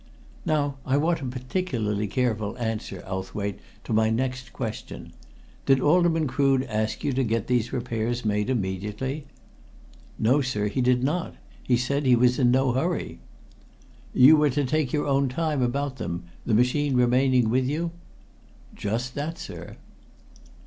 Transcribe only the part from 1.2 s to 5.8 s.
a particularly careful answer, Owthwaite, to my next question. Did